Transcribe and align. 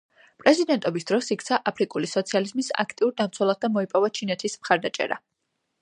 პრეზიდენტობის 0.43 1.05
დროს 1.11 1.29
იქცა 1.35 1.59
აფრიკული 1.73 2.09
სოციალიზმის 2.13 2.73
აქტიურ 2.85 3.15
დამცველად 3.21 3.63
და 3.67 3.73
მოიპოვა 3.77 4.11
ჩინეთის 4.19 4.61
მხარდაჭერა. 4.65 5.25